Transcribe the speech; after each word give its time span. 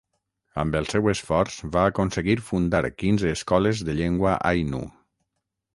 Amb 0.61 0.77
el 0.79 0.87
seu 0.93 1.11
esforç 1.11 1.57
va 1.75 1.83
aconseguir 1.91 2.37
fundar 2.49 2.83
quinze 3.03 3.33
escoles 3.35 3.87
de 3.91 3.99
llengua 4.03 4.37
ainu. 4.55 4.83